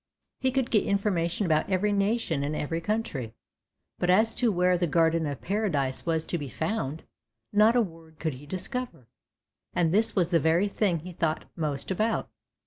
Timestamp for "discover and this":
8.47-10.15